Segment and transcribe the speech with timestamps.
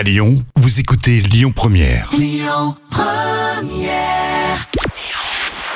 [0.00, 2.10] À Lyon, vous écoutez Lyon Première.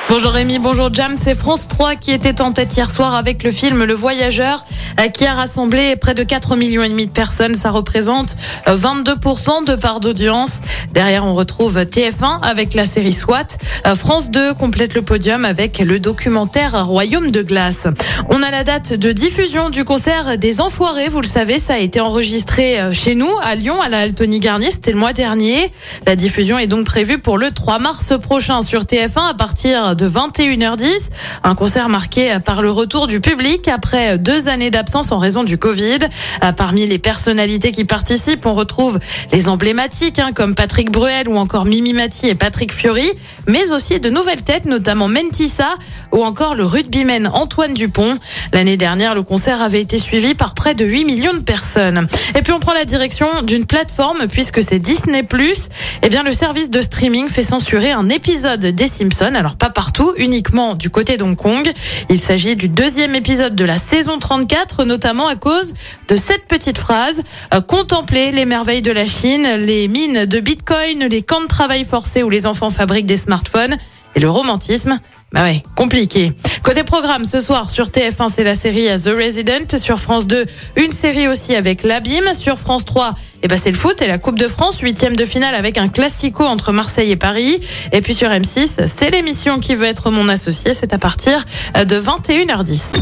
[0.09, 1.15] Bonjour Rémi, bonjour Jam.
[1.15, 4.65] C'est France 3 qui était en tête hier soir avec le film Le Voyageur
[5.13, 7.55] qui a rassemblé près de 4 millions et demi de personnes.
[7.55, 8.35] Ça représente
[8.67, 10.61] euh, 22% de part d'audience.
[10.93, 13.47] Derrière, on retrouve TF1 avec la série SWAT.
[13.85, 17.87] Euh, France 2 complète le podium avec le documentaire Royaume de glace.
[18.29, 21.09] On a la date de diffusion du concert des Enfoirés.
[21.09, 24.39] Vous le savez, ça a été enregistré euh, chez nous à Lyon à la Altony
[24.39, 24.71] Garnier.
[24.71, 25.71] C'était le mois dernier.
[26.05, 30.07] La diffusion est donc prévue pour le 3 mars prochain sur TF1 à partir de
[30.07, 31.09] 21h10.
[31.43, 35.57] Un concert marqué par le retour du public après deux années d'absence en raison du
[35.57, 35.97] Covid.
[36.43, 38.99] Euh, Parmi les personnalités qui participent, on retrouve
[39.31, 43.09] les emblématiques hein, comme Patrick Bruel ou encore Mimi Mati et Patrick Fiori,
[43.47, 45.69] mais aussi de nouvelles têtes, notamment Mentissa
[46.11, 48.19] ou encore le rugbyman Antoine Dupont.
[48.53, 52.05] L'année dernière, le concert avait été suivi par près de 8 millions de personnes.
[52.37, 55.25] Et puis on prend la direction d'une plateforme puisque c'est Disney+.
[56.03, 59.33] Eh bien, le service de streaming fait censurer un épisode des Simpsons.
[59.33, 61.67] Alors pas partout, uniquement du côté d'Hong Kong.
[62.11, 65.73] Il s'agit du deuxième épisode de la saison 34, notamment à cause
[66.07, 67.23] de cette petite phrase
[67.53, 71.85] euh, contempler les merveilles de la Chine, les mines de Bitcoin, les camps de travail
[71.85, 73.77] forcés où les enfants fabriquent des smartphones
[74.15, 74.99] et le romantisme.
[75.31, 76.31] Bah ouais, compliqué.
[76.63, 79.77] Côté programme, ce soir sur TF1, c'est la série The Resident.
[79.77, 80.45] Sur France 2,
[80.77, 82.33] une série aussi avec l'Abîme.
[82.33, 85.25] Sur France 3, eh ben c'est le foot et la Coupe de France, huitième de
[85.25, 87.59] finale avec un classico entre Marseille et Paris.
[87.91, 90.73] Et puis sur M6, c'est l'émission qui veut être mon associé.
[90.73, 91.43] C'est à partir
[91.75, 93.01] de 21h10.